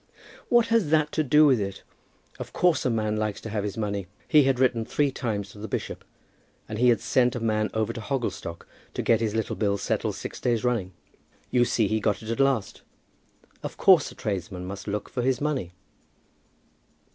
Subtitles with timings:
[0.49, 1.83] "What has that to do with it?
[2.39, 4.07] Of course a man likes to have his money.
[4.27, 6.03] He had written three times to the bishop,
[6.67, 10.15] and he had sent a man over to Hogglestock to get his little bill settled
[10.15, 10.93] six days running.
[11.51, 12.81] You see he got it at last.
[13.61, 15.71] Of course, a tradesman must look for his money."